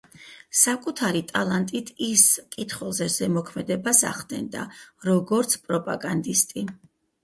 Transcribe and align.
საკუთარი 0.61 1.21
ტალანტით 1.31 1.91
ის 2.07 2.25
მკითხველზე 2.47 3.11
ზემოქმედებას 3.19 4.05
ახდენდა, 4.15 4.69
როგორც 5.13 5.59
პროპაგანდისტი. 5.71 6.71